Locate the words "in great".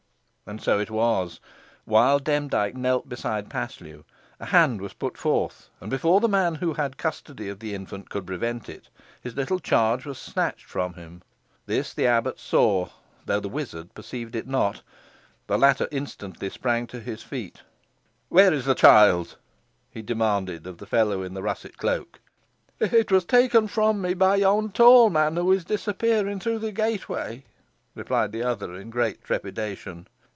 28.75-29.23